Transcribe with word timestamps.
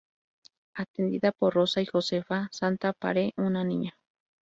Atendida 0.73 1.31
por 1.31 1.53
Rosa 1.53 1.79
y 1.79 1.85
Josefa, 1.85 2.49
Santa 2.51 2.91
pare 2.93 3.35
una 3.37 3.63
niña. 3.63 3.95